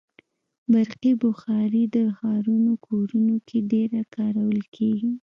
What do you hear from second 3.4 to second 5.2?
کې ډېره کارول کېږي.